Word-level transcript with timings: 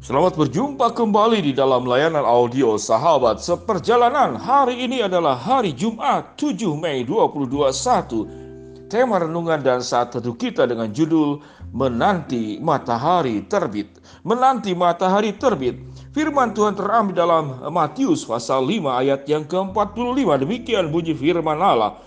Selamat 0.00 0.32
berjumpa 0.32 0.96
kembali 0.96 1.44
di 1.44 1.52
dalam 1.52 1.84
layanan 1.84 2.24
audio 2.24 2.80
sahabat 2.80 3.44
seperjalanan. 3.44 4.32
Hari 4.32 4.88
ini 4.88 5.04
adalah 5.04 5.36
hari 5.36 5.76
Jumat 5.76 6.40
7 6.40 6.72
Mei 6.72 7.04
2021. 7.04 8.88
Tema 8.88 9.20
renungan 9.20 9.60
dan 9.60 9.84
saat 9.84 10.16
teduh 10.16 10.32
kita 10.32 10.64
dengan 10.64 10.88
judul 10.88 11.44
Menanti 11.76 12.56
Matahari 12.64 13.44
Terbit. 13.44 14.00
Menanti 14.24 14.72
matahari 14.72 15.36
terbit. 15.36 15.76
Firman 16.16 16.56
Tuhan 16.56 16.72
terambil 16.72 17.20
dalam 17.20 17.60
Matius 17.68 18.24
pasal 18.24 18.64
5 18.64 19.04
ayat 19.04 19.28
yang 19.28 19.44
ke-45. 19.44 20.28
Demikian 20.40 20.88
bunyi 20.88 21.12
firman 21.12 21.60
Allah. 21.60 22.00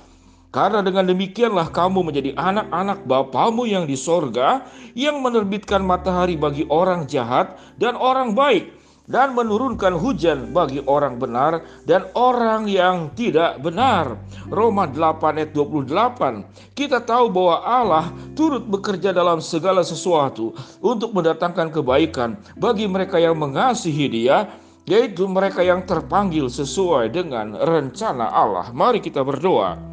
Karena 0.54 0.86
dengan 0.86 1.10
demikianlah 1.10 1.74
kamu 1.74 2.14
menjadi 2.14 2.38
anak-anak 2.38 3.10
Bapamu 3.10 3.66
yang 3.66 3.90
di 3.90 3.98
sorga, 3.98 4.70
yang 4.94 5.18
menerbitkan 5.18 5.82
matahari 5.82 6.38
bagi 6.38 6.70
orang 6.70 7.10
jahat 7.10 7.58
dan 7.82 7.98
orang 7.98 8.38
baik, 8.38 8.70
dan 9.04 9.36
menurunkan 9.36 10.00
hujan 10.00 10.56
bagi 10.56 10.80
orang 10.88 11.20
benar 11.20 11.60
dan 11.84 12.08
orang 12.16 12.70
yang 12.72 13.12
tidak 13.18 13.60
benar. 13.60 14.16
Roma 14.48 14.88
8 14.88 15.42
ayat 15.44 15.52
28. 15.52 16.72
Kita 16.72 17.04
tahu 17.04 17.28
bahwa 17.34 17.58
Allah 17.66 18.06
turut 18.38 18.64
bekerja 18.64 19.12
dalam 19.12 19.44
segala 19.44 19.84
sesuatu 19.84 20.56
untuk 20.80 21.12
mendatangkan 21.12 21.74
kebaikan 21.74 22.40
bagi 22.56 22.88
mereka 22.88 23.20
yang 23.20 23.36
mengasihi 23.36 24.08
Dia, 24.08 24.48
yaitu 24.88 25.28
mereka 25.28 25.64
yang 25.66 25.84
terpanggil 25.84 26.48
sesuai 26.48 27.12
dengan 27.12 27.60
rencana 27.60 28.32
Allah. 28.32 28.72
Mari 28.72 29.04
kita 29.04 29.20
berdoa. 29.20 29.93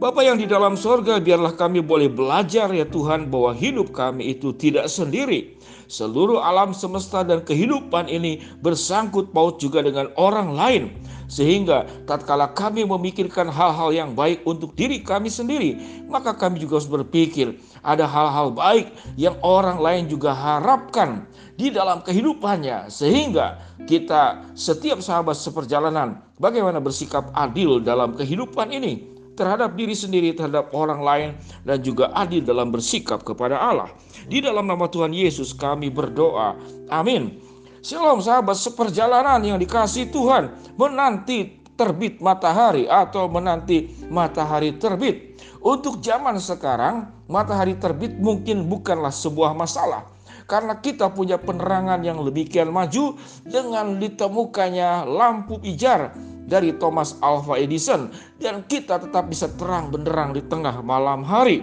Bapa 0.00 0.24
yang 0.24 0.40
di 0.40 0.48
dalam 0.48 0.80
sorga, 0.80 1.20
biarlah 1.20 1.52
kami 1.52 1.84
boleh 1.84 2.08
belajar 2.08 2.72
ya 2.72 2.88
Tuhan 2.88 3.28
bahwa 3.28 3.52
hidup 3.52 3.92
kami 3.92 4.32
itu 4.32 4.48
tidak 4.56 4.88
sendiri. 4.88 5.60
Seluruh 5.92 6.40
alam 6.40 6.72
semesta 6.72 7.20
dan 7.20 7.44
kehidupan 7.44 8.08
ini 8.08 8.40
bersangkut 8.64 9.28
paut 9.28 9.60
juga 9.60 9.84
dengan 9.84 10.08
orang 10.16 10.56
lain. 10.56 10.82
Sehingga 11.28 11.84
tatkala 12.08 12.48
kami 12.56 12.88
memikirkan 12.88 13.52
hal-hal 13.52 13.92
yang 13.92 14.16
baik 14.16 14.40
untuk 14.48 14.72
diri 14.72 15.04
kami 15.04 15.28
sendiri, 15.28 15.76
maka 16.08 16.32
kami 16.32 16.64
juga 16.64 16.80
harus 16.80 16.88
berpikir 16.88 17.60
ada 17.84 18.08
hal-hal 18.08 18.56
baik 18.56 18.96
yang 19.20 19.36
orang 19.44 19.84
lain 19.84 20.08
juga 20.08 20.32
harapkan 20.32 21.28
di 21.60 21.68
dalam 21.68 22.00
kehidupannya. 22.00 22.88
Sehingga 22.88 23.60
kita 23.84 24.48
setiap 24.56 25.04
sahabat 25.04 25.36
seperjalanan 25.36 26.24
bagaimana 26.40 26.80
bersikap 26.80 27.28
adil 27.36 27.84
dalam 27.84 28.16
kehidupan 28.16 28.72
ini 28.72 29.19
terhadap 29.40 29.72
diri 29.72 29.96
sendiri, 29.96 30.36
terhadap 30.36 30.68
orang 30.76 31.00
lain, 31.00 31.28
dan 31.64 31.80
juga 31.80 32.12
adil 32.12 32.44
dalam 32.44 32.68
bersikap 32.68 33.24
kepada 33.24 33.56
Allah. 33.56 33.88
Di 34.28 34.44
dalam 34.44 34.68
nama 34.68 34.84
Tuhan 34.84 35.16
Yesus 35.16 35.56
kami 35.56 35.88
berdoa. 35.88 36.60
Amin. 36.92 37.40
Shalom 37.80 38.20
sahabat 38.20 38.60
seperjalanan 38.60 39.40
yang 39.40 39.56
dikasih 39.56 40.12
Tuhan 40.12 40.52
menanti 40.76 41.56
terbit 41.80 42.20
matahari 42.20 42.84
atau 42.84 43.24
menanti 43.32 43.88
matahari 44.12 44.76
terbit. 44.76 45.40
Untuk 45.64 46.04
zaman 46.04 46.36
sekarang, 46.36 47.08
matahari 47.24 47.80
terbit 47.80 48.20
mungkin 48.20 48.68
bukanlah 48.68 49.08
sebuah 49.08 49.56
masalah 49.56 50.04
karena 50.50 50.74
kita 50.82 51.14
punya 51.14 51.38
penerangan 51.38 52.02
yang 52.02 52.18
lebih 52.18 52.50
kian 52.50 52.74
maju 52.74 53.14
dengan 53.46 54.02
ditemukannya 54.02 55.06
lampu 55.06 55.62
pijar 55.62 56.10
dari 56.50 56.74
Thomas 56.74 57.14
Alva 57.22 57.54
Edison 57.54 58.10
dan 58.42 58.66
kita 58.66 58.98
tetap 58.98 59.30
bisa 59.30 59.46
terang 59.54 59.94
benderang 59.94 60.34
di 60.34 60.42
tengah 60.42 60.82
malam 60.82 61.22
hari. 61.22 61.62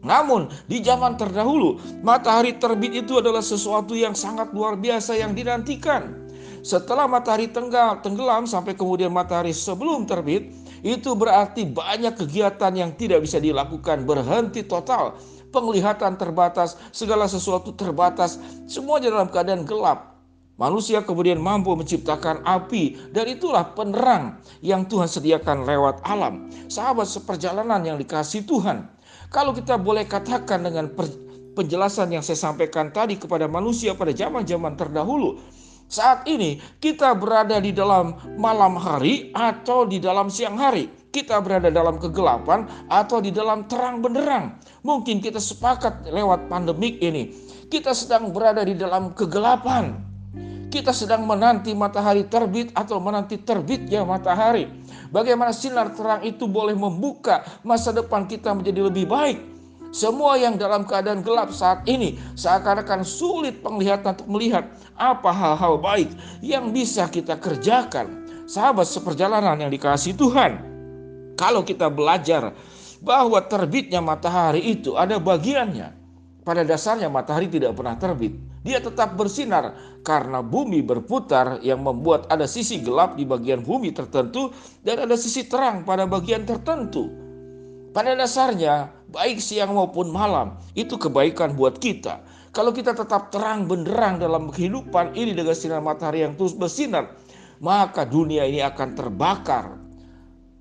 Namun 0.00 0.48
di 0.64 0.80
zaman 0.80 1.20
terdahulu 1.20 1.76
matahari 2.00 2.56
terbit 2.56 3.04
itu 3.04 3.20
adalah 3.20 3.44
sesuatu 3.44 3.92
yang 3.92 4.16
sangat 4.16 4.48
luar 4.56 4.80
biasa 4.80 5.20
yang 5.20 5.36
dinantikan. 5.36 6.26
Setelah 6.62 7.06
matahari 7.06 7.50
tenggelam, 7.50 8.02
tenggelam 8.02 8.44
sampai 8.46 8.74
kemudian 8.74 9.14
matahari 9.14 9.54
sebelum 9.54 10.06
terbit, 10.06 10.50
itu 10.82 11.14
berarti 11.14 11.66
banyak 11.66 12.14
kegiatan 12.14 12.72
yang 12.74 12.90
tidak 12.94 13.26
bisa 13.26 13.42
dilakukan 13.42 14.06
berhenti 14.06 14.62
total. 14.66 15.18
Penglihatan 15.48 16.20
terbatas, 16.20 16.76
segala 16.92 17.24
sesuatu 17.24 17.72
terbatas, 17.72 18.36
semuanya 18.68 19.08
dalam 19.08 19.32
keadaan 19.32 19.64
gelap. 19.64 20.07
Manusia 20.58 21.06
kemudian 21.06 21.38
mampu 21.38 21.70
menciptakan 21.78 22.42
api 22.42 23.14
dan 23.14 23.30
itulah 23.30 23.78
penerang 23.78 24.42
yang 24.58 24.90
Tuhan 24.90 25.06
sediakan 25.06 25.62
lewat 25.62 26.02
alam. 26.02 26.50
Sahabat 26.66 27.06
seperjalanan 27.06 27.78
yang 27.86 27.94
dikasih 27.94 28.42
Tuhan. 28.42 28.90
Kalau 29.30 29.54
kita 29.54 29.78
boleh 29.78 30.02
katakan 30.10 30.66
dengan 30.66 30.90
penjelasan 31.54 32.10
yang 32.10 32.26
saya 32.26 32.50
sampaikan 32.50 32.90
tadi 32.90 33.14
kepada 33.14 33.46
manusia 33.46 33.94
pada 33.94 34.10
zaman-zaman 34.10 34.74
terdahulu. 34.74 35.38
Saat 35.86 36.26
ini 36.26 36.58
kita 36.82 37.14
berada 37.14 37.62
di 37.62 37.70
dalam 37.70 38.18
malam 38.34 38.74
hari 38.82 39.30
atau 39.38 39.86
di 39.86 40.02
dalam 40.02 40.26
siang 40.26 40.58
hari. 40.58 40.90
Kita 41.14 41.38
berada 41.38 41.70
dalam 41.70 42.02
kegelapan 42.02 42.66
atau 42.90 43.22
di 43.22 43.30
dalam 43.30 43.70
terang 43.70 44.02
benderang. 44.02 44.58
Mungkin 44.82 45.22
kita 45.22 45.38
sepakat 45.38 46.10
lewat 46.10 46.50
pandemik 46.50 46.98
ini. 46.98 47.30
Kita 47.70 47.94
sedang 47.94 48.34
berada 48.34 48.66
di 48.66 48.74
dalam 48.74 49.14
kegelapan 49.14 50.07
kita 50.68 50.92
sedang 50.92 51.24
menanti 51.24 51.72
matahari 51.72 52.28
terbit 52.28 52.72
atau 52.76 53.00
menanti 53.00 53.40
terbitnya 53.40 54.04
matahari. 54.04 54.68
Bagaimana 55.08 55.56
sinar 55.56 55.96
terang 55.96 56.20
itu 56.20 56.44
boleh 56.44 56.76
membuka 56.76 57.40
masa 57.64 57.92
depan 57.96 58.28
kita 58.28 58.52
menjadi 58.52 58.92
lebih 58.92 59.08
baik. 59.08 59.40
Semua 59.88 60.36
yang 60.36 60.60
dalam 60.60 60.84
keadaan 60.84 61.24
gelap 61.24 61.48
saat 61.48 61.80
ini 61.88 62.20
seakan-akan 62.36 63.00
sulit 63.08 63.64
penglihatan 63.64 64.12
untuk 64.20 64.28
melihat 64.28 64.68
apa 65.00 65.32
hal-hal 65.32 65.80
baik 65.80 66.12
yang 66.44 66.68
bisa 66.76 67.08
kita 67.08 67.40
kerjakan. 67.40 68.28
Sahabat 68.44 68.84
seperjalanan 68.84 69.56
yang 69.56 69.72
dikasih 69.72 70.12
Tuhan. 70.12 70.60
Kalau 71.40 71.64
kita 71.64 71.88
belajar 71.88 72.52
bahwa 73.00 73.40
terbitnya 73.48 74.04
matahari 74.04 74.60
itu 74.76 74.92
ada 75.00 75.16
bagiannya. 75.16 75.96
Pada 76.44 76.64
dasarnya 76.64 77.08
matahari 77.08 77.48
tidak 77.48 77.76
pernah 77.76 77.96
terbit 77.96 78.36
dia 78.66 78.82
tetap 78.82 79.14
bersinar 79.14 79.74
karena 80.02 80.42
bumi 80.42 80.82
berputar 80.82 81.62
yang 81.62 81.84
membuat 81.84 82.26
ada 82.32 82.48
sisi 82.48 82.82
gelap 82.82 83.14
di 83.14 83.22
bagian 83.22 83.62
bumi 83.62 83.94
tertentu 83.94 84.50
dan 84.82 85.06
ada 85.06 85.14
sisi 85.14 85.46
terang 85.46 85.86
pada 85.86 86.08
bagian 86.08 86.42
tertentu. 86.42 87.10
Pada 87.94 88.14
dasarnya, 88.14 88.92
baik 89.10 89.40
siang 89.40 89.74
maupun 89.74 90.12
malam, 90.12 90.60
itu 90.76 90.94
kebaikan 91.00 91.56
buat 91.56 91.80
kita. 91.80 92.20
Kalau 92.52 92.70
kita 92.72 92.92
tetap 92.92 93.32
terang 93.32 93.64
benderang 93.64 94.20
dalam 94.20 94.52
kehidupan 94.52 95.16
ini 95.16 95.32
dengan 95.32 95.56
sinar 95.56 95.80
matahari 95.80 96.24
yang 96.24 96.36
terus 96.36 96.52
bersinar, 96.52 97.16
maka 97.58 98.04
dunia 98.04 98.44
ini 98.46 98.62
akan 98.62 98.94
terbakar. 98.94 99.76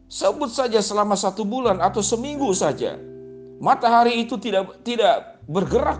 Sebut 0.07 0.47
saja 0.47 0.79
selama 0.79 1.19
satu 1.19 1.43
bulan 1.43 1.83
atau 1.83 1.99
seminggu 1.99 2.47
saja, 2.55 2.95
matahari 3.59 4.23
itu 4.23 4.39
tidak 4.39 4.79
tidak 4.87 5.43
bergerak 5.51 5.99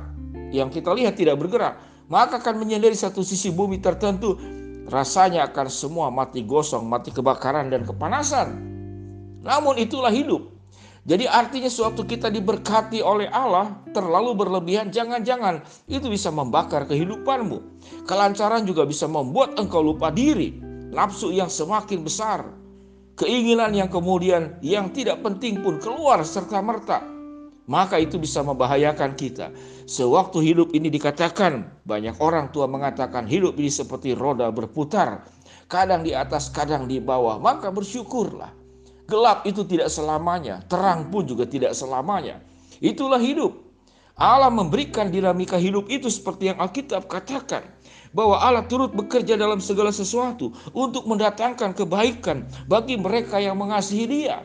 yang 0.52 0.72
kita 0.72 0.96
lihat 0.96 1.20
tidak 1.20 1.36
bergerak, 1.36 1.76
maka 2.08 2.40
akan 2.40 2.64
menyendiri 2.64 2.96
satu 2.96 3.20
sisi 3.20 3.52
bumi 3.52 3.84
tertentu, 3.84 4.40
rasanya 4.88 5.52
akan 5.52 5.68
semua 5.68 6.08
mati 6.08 6.44
gosong, 6.44 6.88
mati 6.88 7.12
kebakaran 7.12 7.68
dan 7.68 7.84
kepanasan. 7.84 8.56
Namun 9.44 9.76
itulah 9.80 10.12
hidup. 10.12 10.56
Jadi 11.08 11.24
artinya 11.24 11.72
suatu 11.72 12.04
kita 12.04 12.28
diberkati 12.28 13.00
oleh 13.00 13.32
Allah 13.32 13.80
terlalu 13.96 14.36
berlebihan 14.36 14.92
jangan-jangan 14.92 15.64
itu 15.88 16.12
bisa 16.12 16.28
membakar 16.28 16.84
kehidupanmu. 16.84 17.64
Kelancaran 18.04 18.68
juga 18.68 18.84
bisa 18.84 19.08
membuat 19.08 19.56
engkau 19.56 19.80
lupa 19.80 20.12
diri. 20.12 20.60
Nafsu 20.92 21.32
yang 21.32 21.48
semakin 21.48 22.04
besar. 22.04 22.44
Keinginan 23.16 23.72
yang 23.72 23.88
kemudian 23.88 24.60
yang 24.60 24.92
tidak 24.92 25.24
penting 25.24 25.64
pun 25.64 25.80
keluar 25.80 26.28
serta 26.28 26.60
merta 26.60 27.17
maka 27.68 28.00
itu 28.00 28.16
bisa 28.18 28.42
membahayakan 28.42 29.14
kita. 29.14 29.52
Sewaktu 29.86 30.40
hidup 30.42 30.72
ini 30.72 30.88
dikatakan, 30.88 31.68
banyak 31.84 32.16
orang 32.24 32.50
tua 32.56 32.66
mengatakan 32.66 33.28
hidup 33.28 33.60
ini 33.60 33.68
seperti 33.68 34.16
roda 34.16 34.50
berputar, 34.50 35.28
kadang 35.68 36.02
di 36.08 36.16
atas, 36.16 36.50
kadang 36.50 36.88
di 36.88 36.98
bawah, 37.04 37.38
maka 37.38 37.70
bersyukurlah. 37.70 38.50
Gelap 39.08 39.48
itu 39.48 39.64
tidak 39.64 39.88
selamanya, 39.88 40.64
terang 40.68 41.08
pun 41.08 41.24
juga 41.24 41.48
tidak 41.48 41.72
selamanya. 41.72 42.44
Itulah 42.84 43.20
hidup. 43.20 43.68
Allah 44.18 44.50
memberikan 44.50 45.14
dinamika 45.14 45.62
hidup 45.62 45.88
itu 45.94 46.10
seperti 46.10 46.50
yang 46.50 46.58
Alkitab 46.58 47.06
katakan 47.06 47.62
bahwa 48.18 48.42
Allah 48.42 48.66
turut 48.66 48.90
bekerja 48.90 49.38
dalam 49.38 49.62
segala 49.62 49.94
sesuatu 49.94 50.50
untuk 50.74 51.06
mendatangkan 51.06 51.78
kebaikan 51.78 52.50
bagi 52.66 52.98
mereka 52.98 53.38
yang 53.38 53.62
mengasihi 53.62 54.06
Dia. 54.10 54.42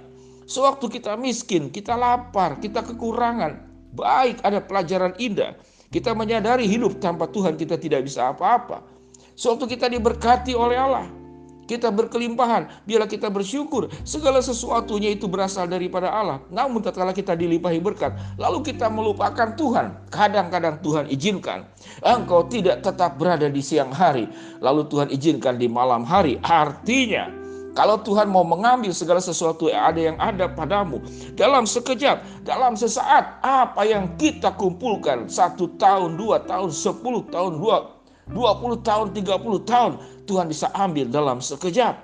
Sewaktu 0.53 1.01
kita 1.01 1.17
miskin, 1.17 1.73
kita 1.73 1.97
lapar, 1.97 2.61
kita 2.61 2.85
kekurangan, 2.85 3.65
baik 3.97 4.45
ada 4.45 4.61
pelajaran 4.61 5.17
indah. 5.17 5.57
Kita 5.89 6.13
menyadari 6.13 6.69
hidup 6.69 7.01
tanpa 7.01 7.25
Tuhan 7.33 7.57
kita 7.57 7.81
tidak 7.81 8.05
bisa 8.05 8.37
apa-apa. 8.37 8.85
Sewaktu 9.33 9.77
kita 9.81 9.89
diberkati 9.89 10.53
oleh 10.53 10.77
Allah, 10.77 11.09
kita 11.65 11.89
berkelimpahan, 11.89 12.85
biarlah 12.85 13.09
kita 13.09 13.33
bersyukur. 13.33 13.89
Segala 14.05 14.45
sesuatunya 14.45 15.17
itu 15.17 15.25
berasal 15.25 15.73
daripada 15.73 16.13
Allah. 16.13 16.45
Namun 16.53 16.85
tatkala 16.85 17.17
kita 17.17 17.33
dilimpahi 17.33 17.81
berkat, 17.81 18.13
lalu 18.37 18.61
kita 18.61 18.93
melupakan 18.93 19.57
Tuhan. 19.57 20.13
Kadang-kadang 20.13 20.85
Tuhan 20.85 21.09
izinkan 21.09 21.65
engkau 22.05 22.45
tidak 22.45 22.85
tetap 22.85 23.17
berada 23.17 23.49
di 23.49 23.65
siang 23.65 23.89
hari, 23.89 24.29
lalu 24.61 24.85
Tuhan 24.85 25.09
izinkan 25.09 25.57
di 25.57 25.65
malam 25.65 26.05
hari. 26.05 26.37
Artinya, 26.45 27.42
kalau 27.73 27.97
Tuhan 28.01 28.29
mau 28.29 28.45
mengambil 28.45 28.93
segala 28.93 29.21
sesuatu 29.21 29.73
yang 29.73 29.83
ada 29.89 30.01
yang 30.01 30.19
ada 30.21 30.45
padamu 30.49 31.01
dalam 31.33 31.65
sekejap, 31.65 32.21
dalam 32.45 32.77
sesaat, 32.77 33.41
apa 33.41 33.83
yang 33.89 34.13
kita 34.21 34.53
kumpulkan 34.61 35.29
satu 35.29 35.73
tahun, 35.81 36.21
dua 36.21 36.45
tahun, 36.45 36.69
sepuluh 36.69 37.25
tahun, 37.33 37.57
dua 37.57 38.03
20 38.31 38.87
tahun, 38.87 39.07
30 39.19 39.67
tahun 39.67 39.93
Tuhan 40.31 40.47
bisa 40.47 40.71
ambil 40.79 41.11
dalam 41.11 41.43
sekejap. 41.43 41.99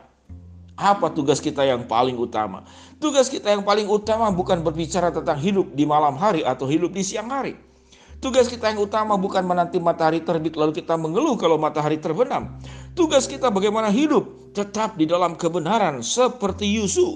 Apa 0.78 1.10
tugas 1.10 1.42
kita 1.42 1.66
yang 1.66 1.86
paling 1.86 2.14
utama? 2.14 2.62
Tugas 3.02 3.26
kita 3.26 3.50
yang 3.50 3.66
paling 3.66 3.86
utama 3.90 4.30
bukan 4.30 4.62
berbicara 4.62 5.10
tentang 5.10 5.38
hidup 5.38 5.74
di 5.74 5.82
malam 5.82 6.14
hari 6.14 6.46
atau 6.46 6.70
hidup 6.70 6.94
di 6.94 7.02
siang 7.02 7.26
hari. 7.30 7.58
Tugas 8.18 8.50
kita 8.50 8.74
yang 8.74 8.82
utama 8.82 9.14
bukan 9.14 9.46
menanti 9.46 9.78
matahari 9.78 10.18
terbit 10.18 10.58
lalu 10.58 10.74
kita 10.74 10.98
mengeluh 10.98 11.38
kalau 11.38 11.54
matahari 11.54 12.02
terbenam. 12.02 12.58
Tugas 12.98 13.30
kita 13.30 13.46
bagaimana 13.46 13.94
hidup 13.94 14.50
tetap 14.50 14.98
di 14.98 15.06
dalam 15.06 15.38
kebenaran 15.38 16.02
seperti 16.02 16.66
Yusuf. 16.66 17.14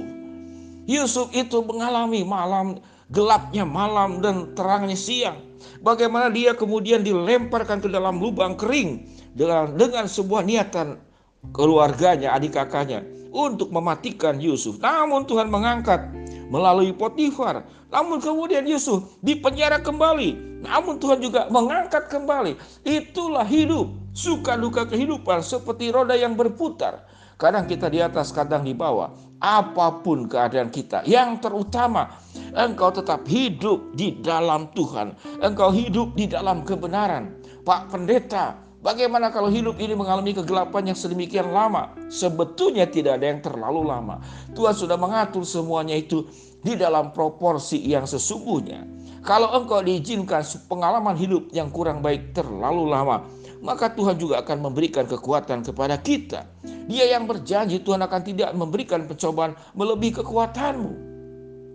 Yusuf 0.86 1.26
itu 1.34 1.58
mengalami 1.66 2.22
malam 2.22 2.78
gelapnya 3.10 3.66
malam 3.66 4.22
dan 4.22 4.54
terangnya 4.54 4.94
siang. 4.94 5.42
Bagaimana 5.82 6.30
dia 6.30 6.54
kemudian 6.54 7.02
dilemparkan 7.02 7.82
ke 7.82 7.90
dalam 7.90 8.22
lubang 8.22 8.54
kering 8.54 9.02
dengan 9.34 9.74
dengan 9.74 10.06
sebuah 10.06 10.46
niatan 10.46 11.02
keluarganya, 11.50 12.30
adik 12.38 12.54
kakaknya 12.54 13.02
untuk 13.34 13.74
mematikan 13.74 14.38
Yusuf. 14.38 14.78
Namun 14.78 15.26
Tuhan 15.26 15.50
mengangkat 15.50 16.21
melalui 16.52 16.92
Potifar. 16.92 17.64
Namun 17.88 18.20
kemudian 18.20 18.68
Yusuf 18.68 19.16
dipenjara 19.24 19.80
kembali. 19.80 20.60
Namun 20.60 21.00
Tuhan 21.00 21.24
juga 21.24 21.48
mengangkat 21.48 22.12
kembali. 22.12 22.60
Itulah 22.84 23.48
hidup, 23.48 23.88
suka 24.12 24.60
duka 24.60 24.84
kehidupan 24.84 25.40
seperti 25.40 25.88
roda 25.88 26.12
yang 26.12 26.36
berputar. 26.36 27.08
Kadang 27.40 27.66
kita 27.66 27.90
di 27.90 27.98
atas, 27.98 28.30
kadang 28.30 28.62
di 28.62 28.76
bawah. 28.76 29.10
Apa 29.42 30.06
pun 30.06 30.30
keadaan 30.30 30.70
kita, 30.70 31.02
yang 31.02 31.42
terutama 31.42 32.14
engkau 32.54 32.94
tetap 32.94 33.26
hidup 33.26 33.90
di 33.98 34.22
dalam 34.22 34.70
Tuhan. 34.70 35.18
Engkau 35.42 35.74
hidup 35.74 36.14
di 36.14 36.30
dalam 36.30 36.62
kebenaran. 36.62 37.42
Pak 37.66 37.90
Pendeta, 37.90 38.61
Bagaimana 38.82 39.30
kalau 39.30 39.46
hidup 39.46 39.78
ini 39.78 39.94
mengalami 39.94 40.34
kegelapan 40.34 40.90
yang 40.90 40.98
sedemikian 40.98 41.54
lama? 41.54 41.94
Sebetulnya 42.10 42.90
tidak 42.90 43.22
ada 43.22 43.30
yang 43.30 43.38
terlalu 43.38 43.86
lama. 43.86 44.18
Tuhan 44.58 44.74
sudah 44.74 44.98
mengatur 44.98 45.46
semuanya 45.46 45.94
itu 45.94 46.26
di 46.66 46.74
dalam 46.74 47.14
proporsi 47.14 47.78
yang 47.78 48.10
sesungguhnya. 48.10 48.82
Kalau 49.22 49.54
engkau 49.54 49.86
diizinkan 49.86 50.42
pengalaman 50.66 51.14
hidup 51.14 51.46
yang 51.54 51.70
kurang 51.70 52.02
baik 52.02 52.34
terlalu 52.34 52.90
lama, 52.90 53.22
maka 53.62 53.86
Tuhan 53.94 54.18
juga 54.18 54.42
akan 54.42 54.58
memberikan 54.58 55.06
kekuatan 55.06 55.62
kepada 55.62 56.02
kita. 56.02 56.50
Dia 56.90 57.06
yang 57.06 57.30
berjanji 57.30 57.86
Tuhan 57.86 58.02
akan 58.02 58.20
tidak 58.26 58.50
memberikan 58.50 59.06
pencobaan 59.06 59.54
melebihi 59.78 60.18
kekuatanmu. 60.26 61.11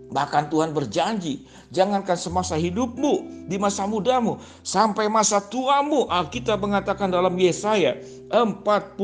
Bahkan 0.08 0.48
Tuhan 0.48 0.72
berjanji, 0.72 1.44
jangankan 1.68 2.16
semasa 2.16 2.56
hidupmu, 2.56 3.44
di 3.44 3.60
masa 3.60 3.84
mudamu, 3.84 4.40
sampai 4.64 5.04
masa 5.12 5.36
tuamu. 5.44 6.08
Alkitab 6.08 6.56
mengatakan 6.64 7.12
dalam 7.12 7.36
Yesaya 7.36 8.00
45 8.32 8.96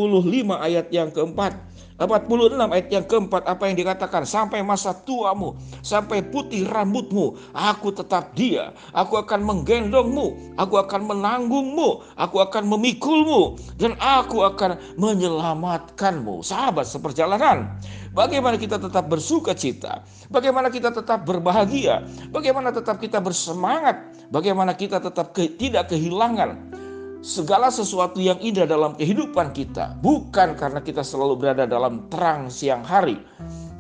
ayat 0.57 0.89
yang 0.89 1.13
keempat. 1.13 1.74
46 1.95 2.59
ayat 2.59 2.89
yang 2.91 3.07
keempat 3.07 3.47
apa 3.47 3.71
yang 3.71 3.79
dikatakan? 3.79 4.27
Sampai 4.27 4.67
masa 4.67 4.91
tuamu 4.91 5.55
sampai 5.79 6.27
putih 6.27 6.67
rambutmu 6.67 7.39
aku 7.55 7.95
tetap 7.95 8.35
dia. 8.35 8.75
Aku 8.91 9.15
akan 9.15 9.47
menggendongmu 9.47 10.59
aku 10.59 10.75
akan 10.75 11.07
menanggungmu 11.07 12.19
aku 12.19 12.43
akan 12.43 12.67
memikulmu 12.67 13.55
dan 13.79 13.95
aku 14.03 14.43
akan 14.43 14.75
menyelamatkanmu. 14.99 16.43
Sahabat 16.43 16.91
seperjalanan 16.91 17.79
bagaimana 18.11 18.59
kita 18.59 18.83
tetap 18.83 19.07
bersuka 19.07 19.55
cita? 19.55 20.03
Bagaimana 20.35 20.75
kita 20.75 20.91
tetap 20.91 21.23
berbahagia? 21.23 22.03
Bagaimana 22.35 22.75
tetap 22.75 22.99
kita 22.99 23.23
bersemangat? 23.23 24.03
Bagaimana 24.35 24.75
kita 24.75 24.99
tetap 24.99 25.31
ke, 25.31 25.47
tidak 25.55 25.95
kehilangan 25.95 26.83
segala 27.25 27.73
sesuatu 27.73 28.21
yang 28.21 28.37
indah 28.45 28.69
dalam 28.69 28.93
kehidupan 29.01 29.57
kita 29.57 29.97
bukan 30.05 30.53
karena 30.61 30.85
kita 30.85 31.01
selalu 31.01 31.41
berada 31.41 31.65
dalam 31.65 32.05
terang 32.13 32.53
siang 32.53 32.85
hari, 32.85 33.17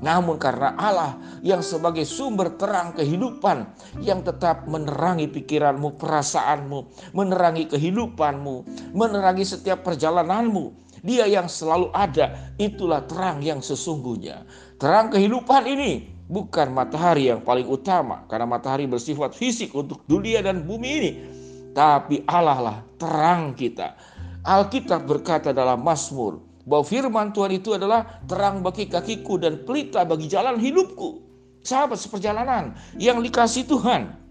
namun 0.00 0.40
karena 0.40 0.72
Allah 0.80 1.20
yang 1.44 1.60
sebagai 1.60 2.08
sumber 2.08 2.56
terang 2.56 2.96
kehidupan 2.96 3.68
yang 4.00 4.24
tetap 4.24 4.64
menerangi 4.64 5.28
pikiranmu, 5.28 6.00
perasaanmu, 6.00 7.12
menerangi 7.12 7.68
kehidupanmu, 7.68 8.64
menerangi 8.96 9.44
setiap 9.44 9.84
perjalananmu. 9.84 10.80
Dia 11.04 11.28
yang 11.28 11.52
selalu 11.52 11.92
ada, 11.92 12.56
itulah 12.56 13.04
terang 13.04 13.44
yang 13.44 13.60
sesungguhnya. 13.60 14.48
Terang 14.80 15.12
kehidupan 15.12 15.68
ini 15.68 16.16
bukan 16.32 16.72
matahari 16.72 17.28
yang 17.28 17.44
paling 17.44 17.68
utama 17.68 18.24
karena 18.24 18.48
matahari 18.48 18.88
bersifat 18.88 19.36
fisik 19.36 19.76
untuk 19.76 20.00
dunia 20.08 20.40
dan 20.40 20.64
bumi 20.64 20.90
ini 20.96 21.12
tapi 21.74 22.22
Allah 22.24 22.58
lah 22.62 22.78
terang 22.96 23.52
kita. 23.52 23.98
Alkitab 24.46 25.04
berkata 25.04 25.50
dalam 25.50 25.82
Mazmur 25.82 26.38
bahwa 26.64 26.84
firman 26.86 27.34
Tuhan 27.34 27.52
itu 27.52 27.76
adalah 27.76 28.22
terang 28.24 28.64
bagi 28.64 28.88
kakiku 28.88 29.36
dan 29.36 29.66
pelita 29.66 30.06
bagi 30.06 30.30
jalan 30.30 30.56
hidupku. 30.56 31.20
Sahabat 31.64 31.98
seperjalanan 31.98 32.76
yang 32.96 33.20
dikasih 33.20 33.66
Tuhan. 33.66 34.24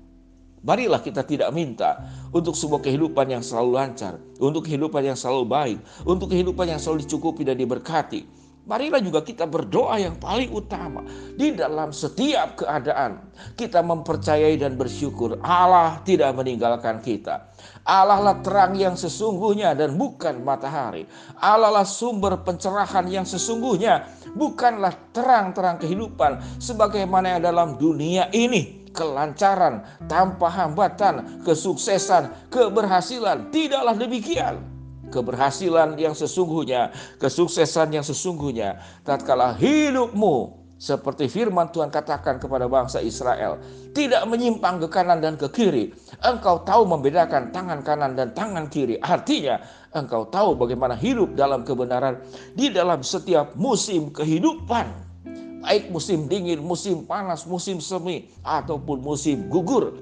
Marilah 0.64 1.04
kita 1.04 1.28
tidak 1.28 1.52
minta 1.52 2.08
untuk 2.32 2.56
sebuah 2.56 2.80
kehidupan 2.80 3.28
yang 3.36 3.44
selalu 3.44 3.76
lancar, 3.76 4.16
untuk 4.40 4.64
kehidupan 4.64 5.04
yang 5.04 5.18
selalu 5.20 5.44
baik, 5.44 5.80
untuk 6.08 6.32
kehidupan 6.32 6.72
yang 6.72 6.80
selalu 6.80 7.04
dicukupi 7.04 7.44
dan 7.44 7.60
diberkati. 7.60 8.24
Marilah 8.64 9.04
juga 9.04 9.20
kita 9.20 9.44
berdoa 9.44 10.00
yang 10.00 10.16
paling 10.16 10.48
utama 10.48 11.04
di 11.36 11.52
dalam 11.52 11.92
setiap 11.92 12.64
keadaan. 12.64 13.20
Kita 13.60 13.84
mempercayai 13.84 14.56
dan 14.56 14.80
bersyukur 14.80 15.36
Allah 15.44 16.00
tidak 16.08 16.32
meninggalkan 16.32 17.04
kita. 17.04 17.52
Allah 17.84 18.24
lah 18.24 18.40
terang 18.40 18.72
yang 18.80 18.96
sesungguhnya 18.96 19.76
dan 19.76 20.00
bukan 20.00 20.40
matahari. 20.48 21.04
Allah 21.44 21.76
lah 21.76 21.84
sumber 21.84 22.40
pencerahan 22.48 23.04
yang 23.12 23.28
sesungguhnya, 23.28 24.08
bukanlah 24.32 24.96
terang-terang 25.12 25.84
kehidupan 25.84 26.40
sebagaimana 26.64 27.36
yang 27.36 27.44
dalam 27.44 27.76
dunia 27.76 28.32
ini 28.32 28.88
kelancaran, 28.96 29.84
tanpa 30.08 30.48
hambatan, 30.48 31.44
kesuksesan, 31.44 32.48
keberhasilan. 32.48 33.52
Tidaklah 33.52 33.98
demikian 33.98 34.73
keberhasilan 35.14 35.94
yang 36.02 36.18
sesungguhnya, 36.18 36.90
kesuksesan 37.22 37.94
yang 37.94 38.02
sesungguhnya 38.02 38.82
tatkala 39.06 39.54
hidupmu 39.54 40.64
seperti 40.84 41.32
firman 41.32 41.72
Tuhan 41.72 41.88
katakan 41.88 42.44
kepada 42.44 42.68
bangsa 42.68 43.00
Israel, 43.00 43.56
tidak 43.96 44.28
menyimpang 44.28 44.84
ke 44.84 44.92
kanan 44.92 45.24
dan 45.24 45.40
ke 45.40 45.48
kiri. 45.48 45.96
Engkau 46.20 46.60
tahu 46.68 46.84
membedakan 46.84 47.56
tangan 47.56 47.80
kanan 47.88 48.20
dan 48.20 48.36
tangan 48.36 48.68
kiri. 48.68 49.00
Artinya, 49.00 49.64
engkau 49.96 50.28
tahu 50.28 50.60
bagaimana 50.60 50.92
hidup 51.00 51.40
dalam 51.40 51.64
kebenaran 51.64 52.20
di 52.60 52.68
dalam 52.68 53.00
setiap 53.00 53.56
musim 53.56 54.12
kehidupan. 54.12 54.92
Baik 55.64 55.88
musim 55.88 56.28
dingin, 56.28 56.60
musim 56.60 57.08
panas, 57.08 57.48
musim 57.48 57.80
semi, 57.80 58.28
ataupun 58.44 59.00
musim 59.00 59.48
gugur. 59.48 59.96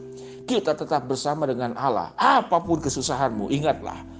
Kita 0.50 0.74
tetap 0.74 1.06
bersama 1.06 1.46
dengan 1.46 1.78
Allah. 1.78 2.10
Apa 2.18 2.58
pun 2.58 2.82
kesusahanmu, 2.82 3.54
ingatlah 3.54 4.11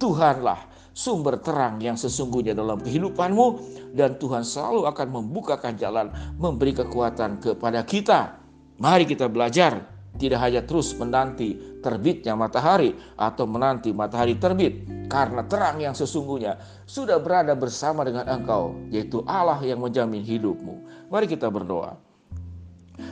Tuhanlah 0.00 0.56
sumber 0.96 1.38
terang 1.44 1.76
yang 1.78 1.94
sesungguhnya 1.94 2.56
dalam 2.56 2.80
kehidupanmu 2.80 3.46
dan 3.92 4.16
Tuhan 4.16 4.42
selalu 4.42 4.88
akan 4.88 5.08
membukakan 5.12 5.76
jalan 5.76 6.08
memberi 6.40 6.72
kekuatan 6.72 7.38
kepada 7.38 7.84
kita. 7.84 8.40
Mari 8.80 9.04
kita 9.04 9.28
belajar 9.28 9.84
tidak 10.16 10.40
hanya 10.40 10.64
terus 10.64 10.96
menanti 10.96 11.80
terbitnya 11.84 12.32
matahari 12.34 12.96
atau 13.14 13.44
menanti 13.44 13.92
matahari 13.92 14.40
terbit 14.40 14.88
karena 15.06 15.44
terang 15.46 15.78
yang 15.78 15.94
sesungguhnya 15.94 16.56
sudah 16.88 17.20
berada 17.20 17.52
bersama 17.54 18.02
dengan 18.02 18.26
engkau 18.26 18.74
yaitu 18.88 19.20
Allah 19.28 19.60
yang 19.60 19.84
menjamin 19.84 20.24
hidupmu. 20.24 21.08
Mari 21.12 21.28
kita 21.28 21.52
berdoa. 21.52 22.09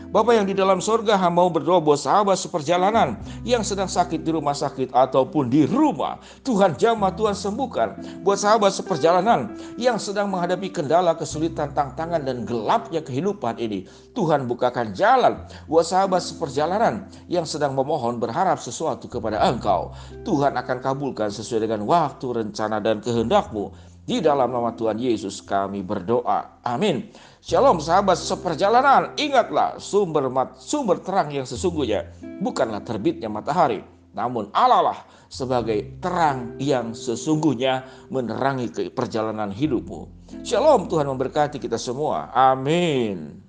Bapak 0.08 0.40
yang 0.40 0.48
di 0.48 0.56
dalam 0.56 0.80
sorga 0.80 1.20
mau 1.28 1.52
berdoa 1.52 1.84
buat 1.84 2.00
sahabat 2.00 2.40
seperjalanan 2.40 3.20
yang 3.44 3.60
sedang 3.60 3.92
sakit 3.92 4.24
di 4.24 4.32
rumah 4.32 4.56
sakit 4.56 4.88
ataupun 4.88 5.52
di 5.52 5.68
rumah. 5.68 6.16
Tuhan 6.40 6.80
jamah, 6.80 7.12
Tuhan 7.12 7.36
sembuhkan. 7.36 7.88
Buat 8.24 8.40
sahabat 8.40 8.72
seperjalanan 8.72 9.52
yang 9.76 10.00
sedang 10.00 10.32
menghadapi 10.32 10.72
kendala, 10.72 11.12
kesulitan, 11.12 11.76
tantangan 11.76 12.24
dan 12.24 12.48
gelapnya 12.48 13.04
kehidupan 13.04 13.60
ini. 13.60 13.84
Tuhan 14.16 14.48
bukakan 14.48 14.96
jalan. 14.96 15.44
Buat 15.68 15.84
sahabat 15.92 16.24
seperjalanan 16.24 17.04
yang 17.28 17.44
sedang 17.44 17.76
memohon 17.76 18.16
berharap 18.16 18.56
sesuatu 18.56 19.12
kepada 19.12 19.44
engkau. 19.44 19.92
Tuhan 20.24 20.56
akan 20.56 20.80
kabulkan 20.80 21.28
sesuai 21.28 21.68
dengan 21.68 21.84
waktu, 21.84 22.32
rencana 22.32 22.80
dan 22.80 23.04
kehendakmu 23.04 23.76
Di 24.08 24.24
dalam 24.24 24.48
nama 24.48 24.72
Tuhan 24.72 24.96
Yesus 24.96 25.44
kami 25.44 25.84
berdoa. 25.84 26.64
Amin. 26.64 27.12
Shalom 27.44 27.76
sahabat 27.76 28.16
seperjalanan. 28.16 29.12
Ingatlah 29.20 29.76
sumber 29.76 30.32
mat, 30.32 30.56
sumber 30.56 30.96
terang 31.04 31.28
yang 31.28 31.44
sesungguhnya 31.44 32.08
bukanlah 32.40 32.80
terbitnya 32.80 33.28
matahari, 33.28 33.84
namun 34.16 34.48
Allah 34.56 34.80
lah 34.80 34.98
sebagai 35.28 36.00
terang 36.00 36.56
yang 36.56 36.96
sesungguhnya 36.96 37.84
menerangi 38.08 38.88
perjalanan 38.88 39.52
hidupmu. 39.52 40.32
Shalom 40.40 40.88
Tuhan 40.88 41.04
memberkati 41.04 41.60
kita 41.60 41.76
semua. 41.76 42.32
Amin. 42.32 43.47